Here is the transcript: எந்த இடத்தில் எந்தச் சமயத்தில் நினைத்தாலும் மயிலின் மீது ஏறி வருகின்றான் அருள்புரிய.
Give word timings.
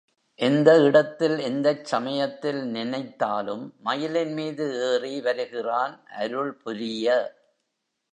எந்த 0.39 0.69
இடத்தில் 0.83 1.37
எந்தச் 1.39 1.85
சமயத்தில் 1.85 2.61
நினைத்தாலும் 2.67 3.73
மயிலின் 3.79 4.33
மீது 4.33 4.65
ஏறி 4.91 5.21
வருகின்றான் 5.21 6.05
அருள்புரிய. 6.19 7.07